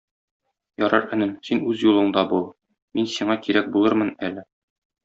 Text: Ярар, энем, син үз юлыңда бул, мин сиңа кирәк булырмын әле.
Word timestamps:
Ярар, 0.83 1.05
энем, 1.17 1.35
син 1.49 1.61
үз 1.73 1.85
юлыңда 1.89 2.25
бул, 2.35 2.43
мин 2.97 3.13
сиңа 3.19 3.39
кирәк 3.47 3.73
булырмын 3.79 4.15
әле. 4.31 4.51